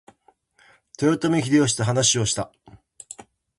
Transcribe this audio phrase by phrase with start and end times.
[0.99, 2.51] 豊臣秀吉と話した。